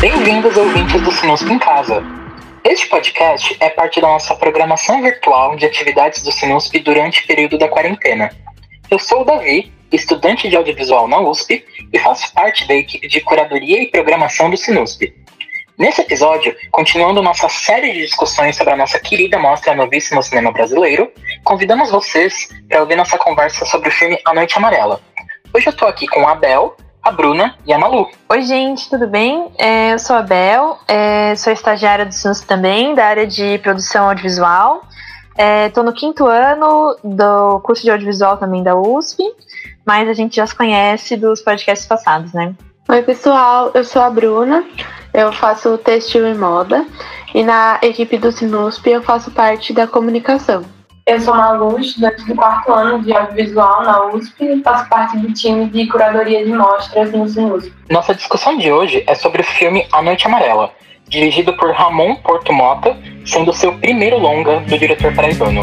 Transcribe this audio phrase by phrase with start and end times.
[0.00, 2.02] Bem-vindos, ouvintes do Sinusp em Casa.
[2.62, 7.58] Este podcast é parte da nossa programação virtual de atividades do Sinusp durante o período
[7.58, 8.30] da quarentena.
[8.88, 13.20] Eu sou o Davi, estudante de audiovisual na USP e faço parte da equipe de
[13.20, 15.12] curadoria e programação do Sinusp.
[15.76, 21.10] Nesse episódio, continuando nossa série de discussões sobre a nossa querida mostra Novíssimo Cinema Brasileiro,
[21.42, 25.00] convidamos vocês para ouvir nossa conversa sobre o filme A Noite Amarela.
[25.52, 28.08] Hoje eu estou aqui com a Abel, a Bruna e a Malu.
[28.28, 29.50] Oi, gente, tudo bem?
[29.58, 34.06] É, eu sou a Bel, é, sou estagiária do SUNS também, da área de produção
[34.06, 34.80] audiovisual.
[35.66, 39.24] Estou é, no quinto ano do curso de audiovisual também da USP,
[39.84, 42.54] mas a gente já se conhece dos podcasts passados, né?
[42.94, 44.64] Oi, pessoal, eu sou a Bruna,
[45.12, 46.86] eu faço textil e moda,
[47.34, 50.62] e na equipe do Sinusp eu faço parte da comunicação.
[51.04, 55.32] Eu sou Malu, estudante do quarto ano de audiovisual na USP e faço parte do
[55.32, 57.72] time de curadoria de mostras no Sinusp.
[57.90, 60.70] Nossa discussão de hoje é sobre o filme A Noite Amarela,
[61.08, 65.62] dirigido por Ramon Porto Mota, sendo seu primeiro longa do diretor paraibano.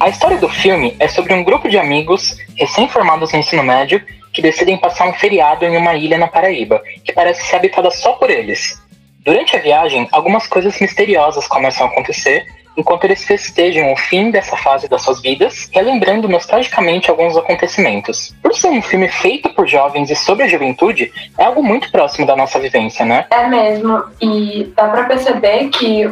[0.00, 4.40] A história do filme é sobre um grupo de amigos recém-formados no ensino médio que
[4.40, 8.30] decidem passar um feriado em uma ilha na Paraíba, que parece ser habitada só por
[8.30, 8.80] eles.
[9.22, 14.56] Durante a viagem, algumas coisas misteriosas começam a acontecer enquanto eles festejam o fim dessa
[14.56, 18.34] fase das suas vidas, relembrando nostalgicamente alguns acontecimentos.
[18.42, 22.26] Por ser um filme feito por jovens e sobre a juventude, é algo muito próximo
[22.26, 23.26] da nossa vivência, né?
[23.30, 26.10] É mesmo, e dá para perceber que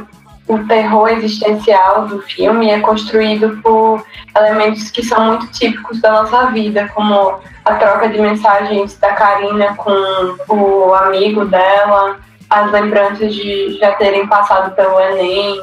[0.48, 4.04] o terror existencial do filme é construído por
[4.36, 9.76] elementos que são muito típicos da nossa vida, como a troca de mensagens da Karina
[9.76, 12.18] com o amigo dela,
[12.48, 15.60] as lembranças de já terem passado pelo Enem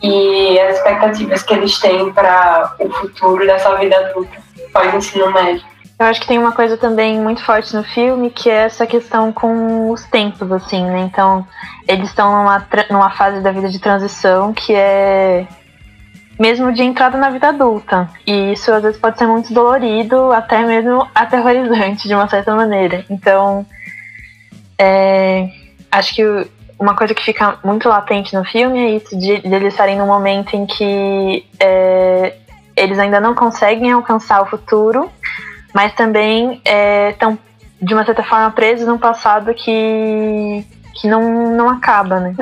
[0.00, 4.38] e as expectativas que eles têm para o futuro dessa vida adulta
[4.72, 5.69] pós-ensino médio.
[6.00, 9.30] Eu acho que tem uma coisa também muito forte no filme, que é essa questão
[9.30, 11.00] com os tempos, assim, né?
[11.00, 11.46] Então,
[11.86, 15.46] eles estão numa, numa fase da vida de transição que é
[16.38, 18.08] mesmo de entrada na vida adulta.
[18.26, 23.04] E isso às vezes pode ser muito dolorido, até mesmo aterrorizante de uma certa maneira.
[23.10, 23.66] Então,
[24.78, 25.50] é,
[25.92, 26.24] acho que
[26.78, 30.06] uma coisa que fica muito latente no filme é isso de, de eles estarem num
[30.06, 32.36] momento em que é,
[32.74, 35.10] eles ainda não conseguem alcançar o futuro,
[35.74, 36.60] mas também
[37.10, 37.38] estão é,
[37.80, 40.64] de uma certa forma presos num passado que
[40.94, 42.34] que não, não acaba, né?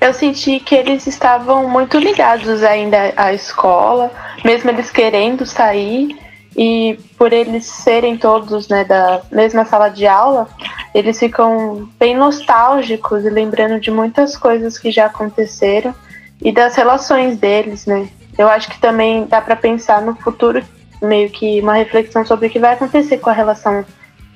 [0.00, 0.06] É.
[0.08, 4.10] Eu senti que eles estavam muito ligados ainda à escola,
[4.44, 6.18] mesmo eles querendo sair,
[6.56, 10.48] e por eles serem todos né, da mesma sala de aula,
[10.94, 15.94] eles ficam bem nostálgicos e lembrando de muitas coisas que já aconteceram
[16.40, 18.08] e das relações deles, né?
[18.36, 20.62] Eu acho que também dá para pensar no futuro,
[21.04, 23.84] meio que uma reflexão sobre o que vai acontecer com a relação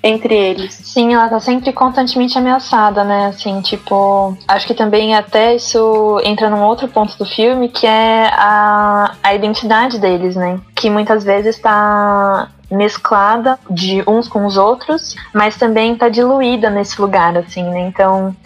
[0.02, 0.74] entre eles.
[0.74, 3.26] Sim, ela tá sempre constantemente ameaçada, né?
[3.26, 8.30] Assim, tipo, acho que também até isso entra num outro ponto do filme, que é
[8.32, 10.60] a, a identidade deles, né?
[10.74, 17.00] Que muitas vezes está mesclada de uns com os outros, mas também tá diluída nesse
[17.00, 17.80] lugar, assim, né?
[17.80, 18.36] Então,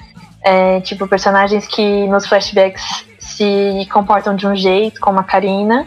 [0.43, 5.87] é, tipo, personagens que nos flashbacks se comportam de um jeito, como a Karina,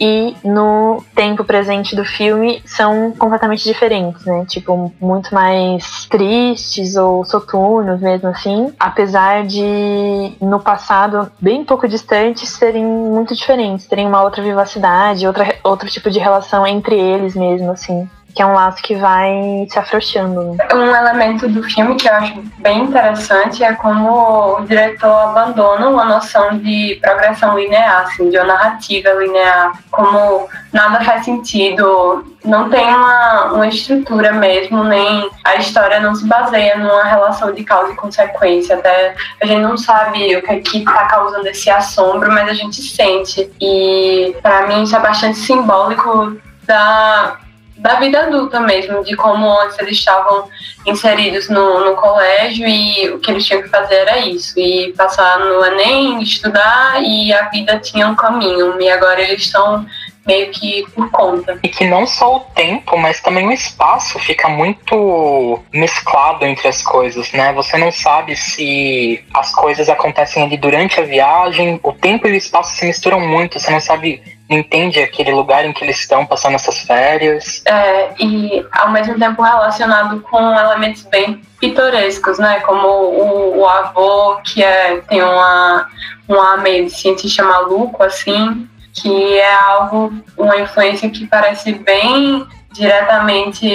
[0.00, 4.46] e no tempo presente do filme são completamente diferentes, né?
[4.48, 12.48] Tipo, muito mais tristes ou soturnos mesmo assim, apesar de no passado bem pouco distantes
[12.48, 17.70] serem muito diferentes, terem uma outra vivacidade, outra, outro tipo de relação entre eles mesmo,
[17.70, 20.56] assim que é um laço que vai se afrouxando.
[20.72, 26.04] Um elemento do filme que eu acho bem interessante é como o diretor abandona uma
[26.04, 32.86] noção de progressão linear, assim, de uma narrativa linear, como nada faz sentido, não tem
[32.86, 37.96] uma, uma estrutura mesmo, nem a história não se baseia numa relação de causa e
[37.96, 38.76] consequência.
[38.76, 42.54] Até a gente não sabe o que é que está causando esse assombro, mas a
[42.54, 43.50] gente sente.
[43.60, 47.38] E para mim isso é bastante simbólico da
[47.80, 50.48] da vida adulta mesmo, de como antes eles estavam
[50.86, 55.38] inseridos no, no colégio e o que eles tinham que fazer era isso, e passar
[55.40, 59.86] no Enem, estudar e a vida tinha um caminho, e agora eles estão
[60.26, 61.58] meio que por conta.
[61.62, 66.82] E que não só o tempo, mas também o espaço fica muito mesclado entre as
[66.82, 67.52] coisas, né?
[67.54, 72.36] Você não sabe se as coisas acontecem ali durante a viagem, o tempo e o
[72.36, 76.56] espaço se misturam muito, você não sabe entende aquele lugar em que eles estão passando
[76.56, 77.62] essas férias.
[77.64, 82.58] É, e ao mesmo tempo relacionado com elementos bem pitorescos, né?
[82.60, 85.88] Como o, o avô, que é, tem uma,
[86.28, 93.68] uma meio de cientista maluco, assim, que é algo, uma influência que parece bem diretamente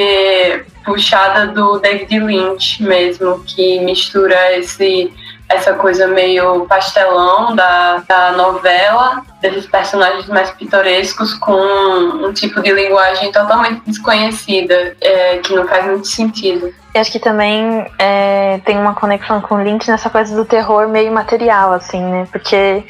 [0.84, 5.12] puxada do David Lynch mesmo, que mistura esse
[5.48, 12.72] essa coisa meio pastelão da, da novela, desses personagens mais pitorescos com um tipo de
[12.72, 16.74] linguagem totalmente desconhecida, é, que não faz muito sentido.
[16.94, 21.12] E acho que também é, tem uma conexão com Lynch nessa coisa do terror meio
[21.12, 22.28] material, assim, né?
[22.32, 22.84] Porque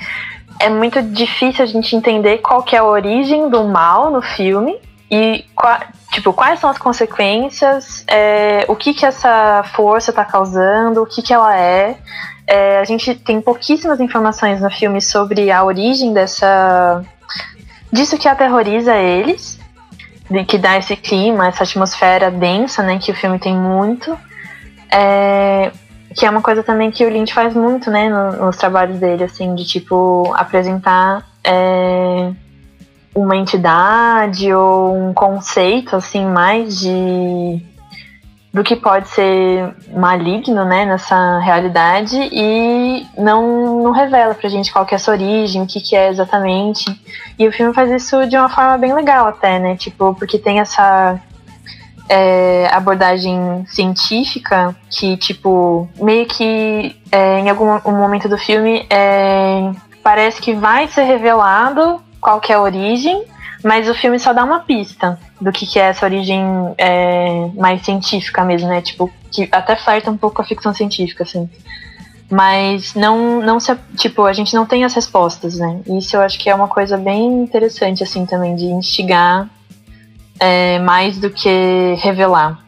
[0.59, 4.79] é muito difícil a gente entender qual que é a origem do mal no filme
[5.11, 5.43] e
[6.11, 11.21] tipo quais são as consequências, é, o que que essa força está causando, o que
[11.21, 11.97] que ela é.
[12.47, 17.03] É, a gente tem pouquíssimas informações no filme sobre a origem dessa
[17.91, 19.59] disso que aterroriza eles,
[20.29, 24.17] de que dá esse clima, essa atmosfera densa, né, que o filme tem muito.
[24.91, 25.71] É,
[26.13, 29.23] que é uma coisa também que o Lynch faz muito, né, no, nos trabalhos dele,
[29.23, 32.31] assim, de tipo apresentar é,
[33.13, 37.61] uma entidade ou um conceito, assim, mais de
[38.55, 44.85] do que pode ser maligno, né, nessa realidade e não, não revela pra gente qual
[44.85, 46.85] que é essa origem, o que que é exatamente.
[47.37, 50.61] E o filme faz isso de uma forma bem legal até, né, tipo, porque tem
[50.61, 51.19] essa
[52.07, 59.69] é, abordagem científica que, tipo, meio que é, em algum um momento do filme é,
[60.01, 63.21] parece que vai ser revelado qual que é a origem,
[63.61, 66.43] mas o filme só dá uma pista do que, que é essa origem
[66.77, 68.81] é, mais científica mesmo, né?
[68.81, 71.49] Tipo, que até flerta um pouco com a ficção científica, assim.
[72.29, 75.81] Mas não, não se, tipo, a gente não tem as respostas, né?
[75.97, 79.47] Isso eu acho que é uma coisa bem interessante, assim, também, de instigar
[80.39, 82.59] é, mais do que revelar.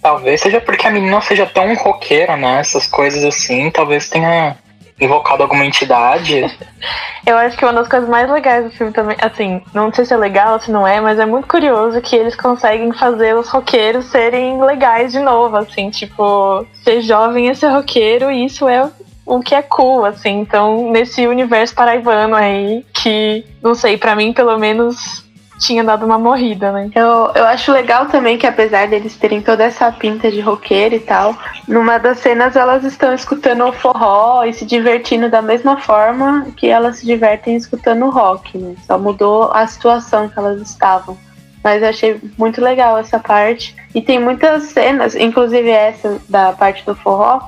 [0.00, 2.60] Talvez seja porque a menina seja tão roqueira, né?
[2.60, 4.56] Essas coisas assim, talvez tenha
[5.00, 6.42] invocado alguma entidade.
[7.26, 10.14] Eu acho que uma das coisas mais legais do filme também, assim, não sei se
[10.14, 14.04] é legal, se não é, mas é muito curioso que eles conseguem fazer os roqueiros
[14.06, 18.88] serem legais de novo, assim, tipo, ser jovem e ser roqueiro, isso é
[19.26, 20.38] o que é cool, assim.
[20.38, 25.25] Então, nesse universo paraibano aí, que, não sei, para mim, pelo menos,
[25.58, 26.90] tinha dado uma morrida, né?
[26.94, 31.00] Eu, eu acho legal também que apesar deles terem toda essa pinta de roqueiro e
[31.00, 31.36] tal,
[31.66, 36.68] numa das cenas elas estão escutando o forró e se divertindo da mesma forma que
[36.68, 38.74] elas se divertem escutando o rock, né?
[38.86, 41.16] Só mudou a situação que elas estavam.
[41.64, 43.74] Mas eu achei muito legal essa parte.
[43.92, 47.40] E tem muitas cenas, inclusive essa da parte do forró,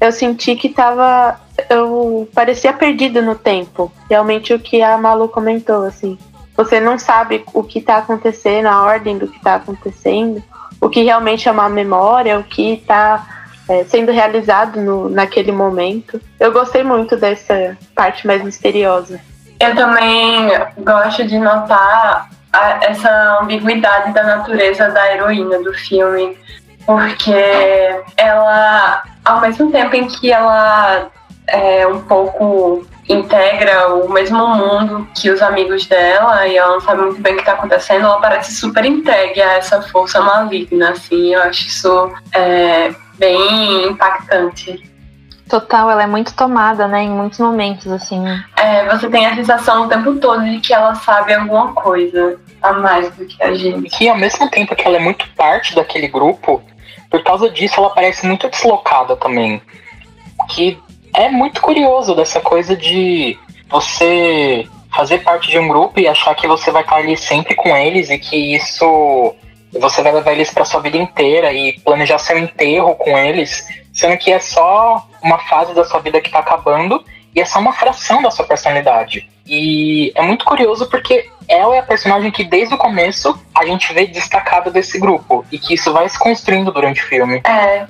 [0.00, 1.40] eu senti que tava.
[1.68, 3.90] Eu parecia perdido no tempo.
[4.08, 6.16] Realmente o que a Malu comentou, assim
[6.56, 10.42] você não sabe o que está acontecendo, a ordem do que está acontecendo,
[10.80, 13.26] o que realmente é uma memória, o que está
[13.68, 16.20] é, sendo realizado no, naquele momento.
[16.38, 19.20] Eu gostei muito dessa parte mais misteriosa.
[19.58, 20.48] Eu também
[20.78, 26.36] gosto de notar a, essa ambiguidade da natureza da heroína do filme,
[26.84, 27.32] porque
[28.16, 31.08] ela, ao mesmo tempo em que ela
[31.46, 37.02] é um pouco integra o mesmo mundo que os amigos dela e ela não sabe
[37.02, 41.34] muito bem o que está acontecendo, ela parece super entregue a essa força maligna, assim,
[41.34, 44.94] eu acho isso é, bem impactante.
[45.48, 48.24] Total, ela é muito tomada, né, em muitos momentos, assim.
[48.56, 52.72] É, você tem a sensação o tempo todo de que ela sabe alguma coisa a
[52.72, 54.02] mais do que a gente.
[54.02, 56.62] E ao mesmo tempo que ela é muito parte daquele grupo,
[57.10, 59.60] por causa disso ela parece muito deslocada também.
[60.48, 60.78] Que
[61.14, 66.46] é muito curioso dessa coisa de você fazer parte de um grupo e achar que
[66.46, 69.34] você vai estar ali sempre com eles e que isso
[69.72, 74.16] você vai levar eles para sua vida inteira e planejar seu enterro com eles, sendo
[74.16, 77.04] que é só uma fase da sua vida que está acabando
[77.34, 79.28] e é só uma fração da sua personalidade.
[79.46, 83.92] E é muito curioso porque ela é a personagem que desde o começo a gente
[83.92, 87.42] vê destacada desse grupo e que isso vai se construindo durante o filme.
[87.44, 87.86] É,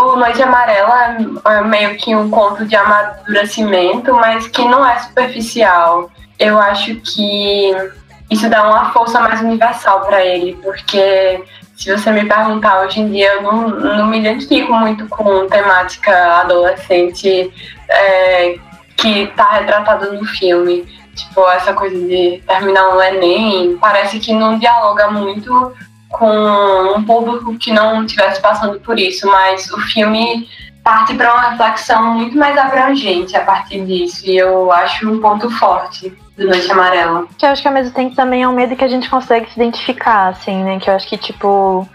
[0.00, 1.16] o Noite Amarela
[1.46, 6.10] é meio que um conto de amadurecimento, mas que não é superficial.
[6.38, 7.74] Eu acho que
[8.30, 11.44] isso dá uma força mais universal para ele, porque
[11.76, 16.40] se você me perguntar hoje em dia, eu não, não me identifico muito com temática
[16.40, 17.52] adolescente
[17.88, 18.58] é,
[18.96, 20.86] que está retratada no filme.
[21.14, 25.74] Tipo, essa coisa de terminar um Enem, parece que não dialoga muito
[26.10, 30.48] com um público que não estivesse passando por isso, mas o filme
[30.82, 35.50] parte para uma reflexão muito mais abrangente a partir disso, e eu acho um ponto
[35.50, 37.26] forte do Noite Amarela.
[37.38, 39.50] Que eu acho que ao mesmo tempo também é um medo que a gente consegue
[39.50, 40.78] se identificar, assim, né?
[40.80, 41.86] Que eu acho que, tipo,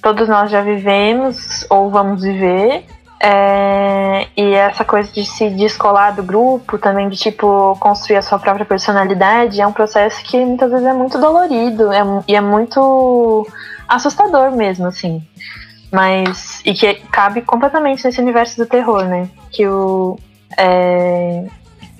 [0.00, 2.84] todos nós já vivemos ou vamos viver,
[3.22, 8.38] É, e essa coisa de se descolar do grupo, também de tipo construir a sua
[8.38, 13.46] própria personalidade, é um processo que muitas vezes é muito dolorido é, e é muito
[13.86, 15.22] assustador mesmo, assim.
[15.92, 16.62] Mas.
[16.64, 19.28] E que cabe completamente nesse universo do terror, né?
[19.50, 20.18] Que o.
[20.56, 21.44] É,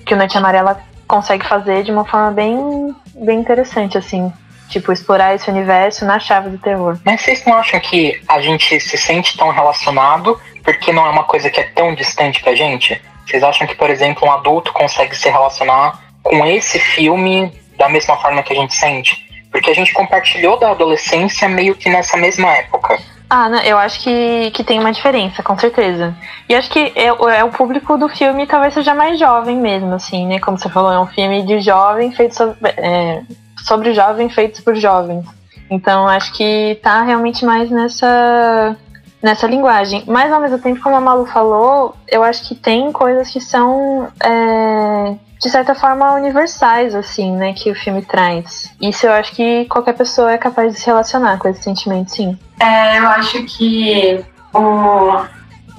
[0.05, 4.31] que o Noite Amarela consegue fazer de uma forma bem, bem interessante, assim.
[4.69, 6.97] Tipo, explorar esse universo na chave do terror.
[7.03, 11.23] Mas vocês não acham que a gente se sente tão relacionado porque não é uma
[11.23, 13.01] coisa que é tão distante pra gente?
[13.25, 18.17] Vocês acham que, por exemplo, um adulto consegue se relacionar com esse filme da mesma
[18.17, 19.25] forma que a gente sente?
[19.51, 22.99] Porque a gente compartilhou da adolescência meio que nessa mesma época.
[23.29, 26.13] Ah, não, eu acho que, que tem uma diferença, com certeza.
[26.49, 30.27] E acho que é, é, o público do filme talvez seja mais jovem mesmo, assim,
[30.27, 30.37] né?
[30.39, 33.21] Como você falou, é um filme de jovem feito sobre, é,
[33.65, 35.25] sobre jovem feitos por jovens.
[35.69, 38.75] Então acho que tá realmente mais nessa
[39.21, 40.03] nessa linguagem.
[40.07, 44.07] Mas ao mesmo tempo, como a Malu falou, eu acho que tem coisas que são
[44.23, 48.71] é, de certa forma universais, assim, né, que o filme traz.
[48.81, 52.37] Isso eu acho que qualquer pessoa é capaz de se relacionar com esse sentimento, sim.
[52.59, 54.23] É, eu acho que
[54.53, 55.25] o,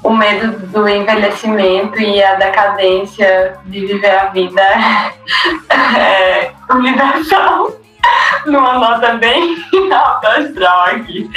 [0.03, 4.63] o medo do envelhecimento e a decadência de viver a vida
[5.71, 7.82] é universal.
[8.47, 9.57] Numa nota bem
[9.93, 11.31] alta astral aqui.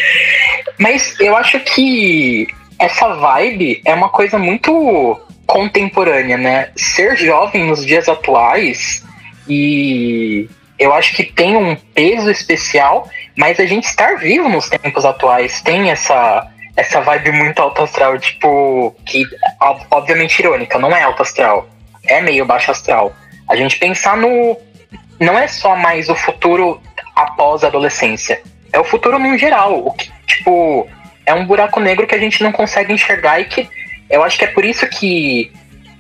[0.80, 2.48] Mas eu acho que
[2.80, 6.70] essa vibe é uma coisa muito contemporânea, né?
[6.76, 9.04] Ser jovem nos dias atuais
[9.48, 15.06] e eu acho que tem um peso especial, mas a gente estar vivo nos tempos
[15.06, 19.26] atuais tem essa essa vibe muito alto astral, tipo, que
[19.90, 21.70] obviamente irônica, não é alto astral,
[22.06, 23.14] é meio baixo astral.
[23.48, 24.58] A gente pensar no
[25.20, 26.82] não é só mais o futuro
[27.16, 30.88] após a adolescência, é o futuro no geral, o que, tipo,
[31.26, 33.70] é um buraco negro que a gente não consegue enxergar e que
[34.10, 35.52] eu acho que é por isso que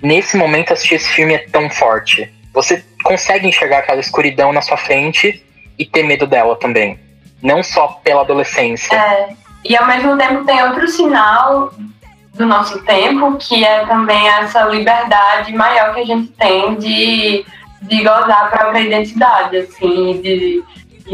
[0.02, 2.32] nesse momento assistir esse filme é tão forte.
[2.54, 5.44] Você consegue enxergar aquela escuridão na sua frente
[5.78, 7.00] e ter medo dela também.
[7.42, 8.96] Não só pela adolescência.
[8.96, 9.30] É,
[9.64, 11.74] e ao mesmo tempo tem outro sinal
[12.34, 17.46] do nosso tempo, que é também essa liberdade maior que a gente tem de,
[17.82, 20.64] de gozar a própria identidade, assim, de,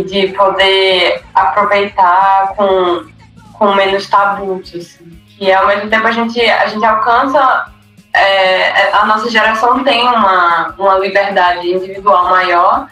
[0.04, 3.06] de poder aproveitar com,
[3.54, 5.22] com menos tabus, assim.
[5.40, 7.66] E ao mesmo tempo a gente, a gente alcança.
[8.14, 12.88] É, a nossa geração tem uma, uma liberdade individual maior,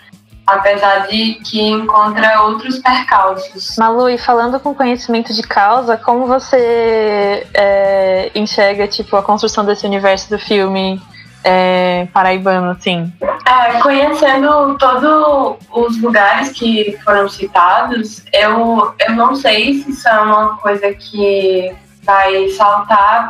[0.47, 3.75] apesar de que encontra outros percalços.
[3.77, 9.85] Malu, e falando com conhecimento de causa, como você é, enxerga tipo, a construção desse
[9.85, 11.01] universo do filme
[11.43, 13.11] é, paraibano, assim?
[13.45, 20.21] É, conhecendo todos os lugares que foram citados, eu, eu não sei se isso é
[20.21, 23.27] uma coisa que vai saltar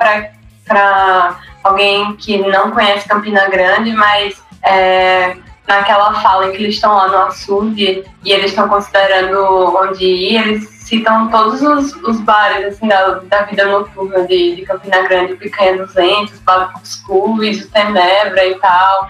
[0.66, 5.36] para alguém que não conhece Campina Grande, mas é,
[5.68, 10.36] naquela fala em que eles estão lá no açude e eles estão considerando onde ir,
[10.36, 15.36] eles citam todos os, os bares assim, da, da vida noturna de, de Campina Grande,
[15.36, 19.10] Picanha 200, Bar Cuscuz, Tenebra e tal.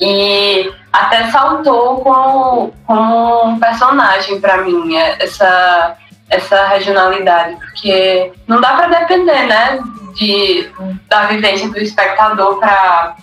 [0.00, 5.96] E até saltou como, como um personagem para mim, é, essa
[6.28, 9.80] essa regionalidade, porque não dá para depender, né,
[10.14, 10.70] de,
[11.08, 13.16] da vivência do espectador para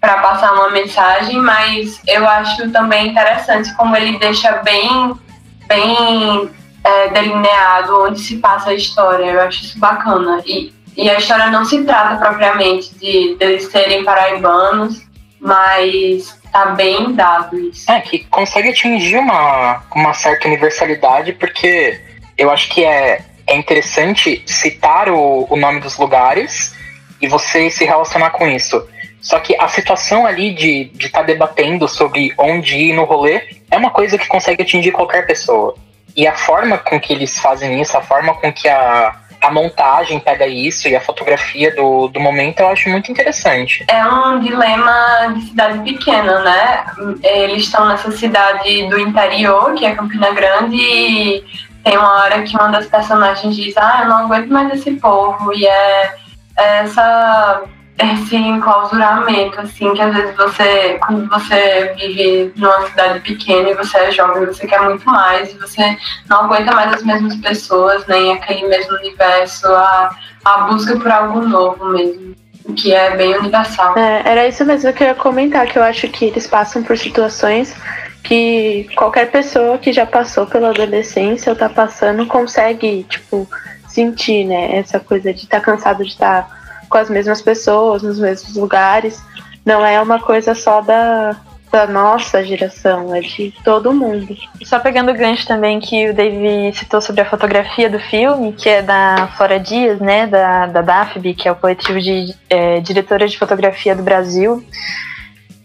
[0.00, 5.18] para passar uma mensagem, mas eu acho também interessante como ele deixa bem
[5.66, 6.50] bem
[6.84, 9.24] é, delineado onde se passa a história.
[9.24, 14.04] Eu acho isso bacana e e a história não se trata propriamente de eles serem
[14.04, 15.02] paraibanos,
[15.40, 17.90] mas tá bem dado isso.
[17.90, 22.00] É, que consegue atingir uma, uma certa universalidade, porque
[22.38, 26.74] eu acho que é, é interessante citar o, o nome dos lugares
[27.20, 28.86] e você se relacionar com isso.
[29.20, 33.42] Só que a situação ali de estar de tá debatendo sobre onde ir no rolê
[33.70, 35.74] é uma coisa que consegue atingir qualquer pessoa.
[36.16, 40.18] E a forma com que eles fazem isso, a forma com que a, a montagem
[40.20, 43.84] pega isso e a fotografia do, do momento eu acho muito interessante.
[43.88, 46.86] É um dilema de cidade pequena, né?
[47.22, 51.44] Eles estão nessa cidade do interior, que é Campina Grande, e
[51.82, 55.52] tem uma hora que uma das personagens diz, ah, eu não aguento mais esse povo,
[55.52, 56.14] e é,
[56.56, 57.62] é essa
[57.96, 63.98] esse enclausuramento, assim, que às vezes você, quando você vive numa cidade pequena e você
[63.98, 65.96] é jovem, você quer muito mais, e você
[66.28, 70.10] não aguenta mais as mesmas pessoas, nem aquele mesmo universo, a,
[70.44, 72.34] a busca por algo novo mesmo,
[72.76, 73.96] que é bem universal.
[73.96, 76.98] É, era isso mesmo que eu ia comentar, que eu acho que eles passam por
[76.98, 77.76] situações
[78.24, 83.46] que qualquer pessoa que já passou pela adolescência ou tá passando consegue, tipo,
[83.86, 84.78] sentir, né?
[84.78, 86.63] Essa coisa de estar tá cansado de estar tá
[86.94, 89.20] com as mesmas pessoas, nos mesmos lugares.
[89.66, 91.34] Não é uma coisa só da,
[91.72, 94.36] da nossa geração, é de todo mundo.
[94.62, 98.68] Só pegando o gancho também que o Dave citou sobre a fotografia do filme, que
[98.68, 103.32] é da Flora Dias, né, da, da DAFB, que é o coletivo de é, diretoras
[103.32, 104.64] de fotografia do Brasil.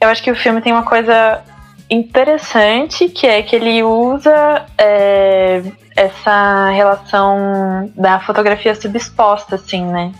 [0.01, 1.43] Eu acho que o filme tem uma coisa
[1.91, 5.61] interessante, que é que ele usa é,
[5.95, 10.11] essa relação da fotografia subexposta, assim, né?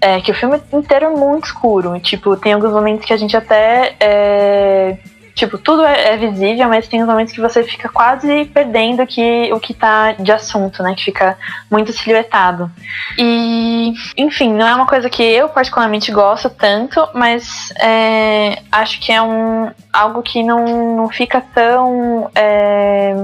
[0.00, 1.98] É, que o filme inteiro é muito escuro.
[2.00, 3.94] Tipo, tem alguns momentos que a gente até.
[4.00, 4.96] É,
[5.34, 9.52] tipo, tudo é, é, visível, mas tem uns momentos que você fica quase perdendo que,
[9.52, 10.94] o que tá de assunto, né?
[10.94, 11.36] Que fica
[11.70, 12.70] muito silhuetado.
[13.18, 19.12] E, enfim, não é uma coisa que eu particularmente gosto tanto, mas é, acho que
[19.12, 22.30] é um, algo que não, não fica tão.
[22.34, 23.14] É,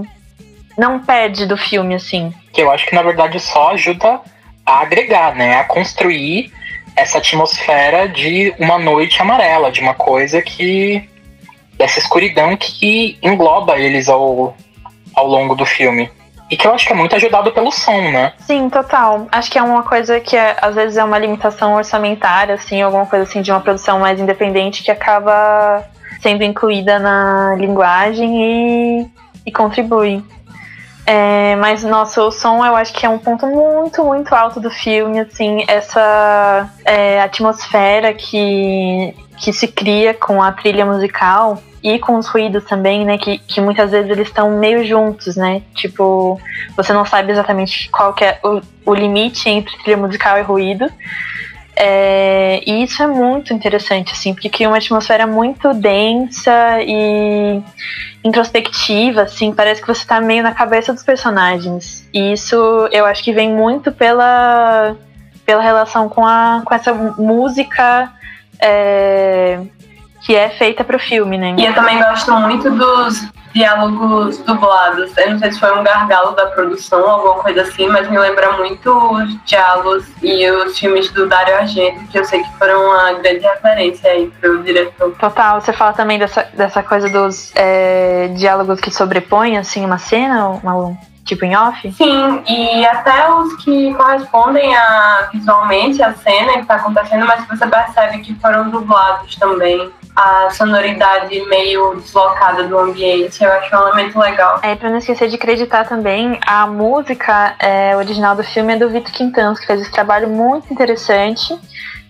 [0.77, 2.35] não perde do filme, assim.
[2.53, 4.21] Que eu acho que na verdade só ajuda
[4.65, 5.59] a agregar, né?
[5.59, 6.53] A construir
[6.97, 11.09] essa atmosfera de uma noite amarela, de uma coisa que.
[11.75, 14.57] dessa escuridão que engloba eles ao,
[15.15, 16.11] ao longo do filme.
[16.51, 18.33] E que eu acho que é muito ajudado pelo som, né?
[18.39, 19.27] Sim, total.
[19.33, 23.05] Acho que é uma coisa que é, às vezes é uma limitação orçamentária, assim, alguma
[23.05, 25.85] coisa assim de uma produção mais independente que acaba
[26.23, 29.07] sendo incluída na linguagem e,
[29.45, 30.23] e contribui.
[31.07, 34.69] É, mas, nossa, o som eu acho que é um ponto muito, muito alto do
[34.69, 42.17] filme, assim, essa é, atmosfera que, que se cria com a trilha musical e com
[42.17, 46.41] os ruídos também, né, que, que muitas vezes eles estão meio juntos, né, tipo,
[46.77, 50.91] você não sabe exatamente qual que é o, o limite entre trilha musical e ruído,
[51.79, 57.63] é, e isso é muito interessante, assim, porque cria uma atmosfera muito densa e
[58.25, 62.09] introspectiva, assim, parece que você está meio na cabeça dos personagens.
[62.15, 62.57] E isso
[62.91, 64.97] eu acho que vem muito pela,
[65.45, 68.11] pela relação com, a, com essa música
[68.59, 69.61] é,
[70.23, 71.57] que é feita para o filme, né?
[71.59, 75.17] E eu também gosto muito dos diálogos dublados.
[75.17, 78.53] Eu não sei se foi um gargalo da produção, alguma coisa assim, mas me lembra
[78.53, 83.15] muito os diálogos e os filmes do Dario Argento, que eu sei que foram uma
[83.15, 85.15] grande referência aí pro diretor.
[85.19, 90.49] Total, você fala também dessa, dessa coisa dos é, diálogos que sobrepõem, assim, uma cena,
[90.49, 91.91] uma, tipo em off?
[91.93, 97.67] Sim, e até os que correspondem a visualmente a cena que está acontecendo, mas você
[97.67, 103.45] percebe que foram dublados também a sonoridade meio deslocada do ambiente.
[103.45, 104.61] Eu acho um elemento legal.
[104.63, 108.89] É, pra não esquecer de acreditar também, a música é, original do filme é do
[108.89, 111.55] Vitor Quintans, que fez esse trabalho muito interessante.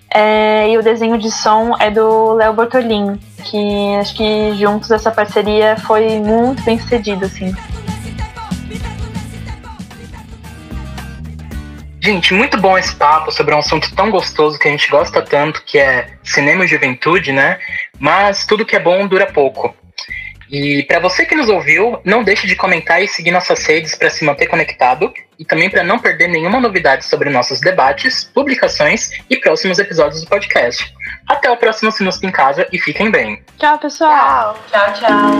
[0.09, 5.11] É, e o desenho de som é do Léo Bortolin, que acho que juntos essa
[5.11, 7.55] parceria foi muito bem sucedida, assim.
[12.07, 15.65] Gente, muito bom esse papo sobre um assunto tão gostoso que a gente gosta tanto,
[15.65, 17.59] que é cinema e juventude, né?
[17.99, 19.75] Mas tudo que é bom dura pouco.
[20.49, 24.09] E para você que nos ouviu, não deixe de comentar e seguir nossas redes para
[24.09, 29.37] se manter conectado e também para não perder nenhuma novidade sobre nossos debates, publicações e
[29.37, 30.95] próximos episódios do podcast.
[31.27, 33.43] Até o próximo Sinus em Casa e fiquem bem.
[33.59, 34.57] Tchau, pessoal.
[34.71, 35.33] Tchau, tchau.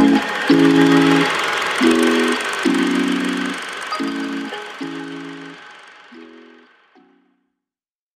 [1.79, 2.26] tchau.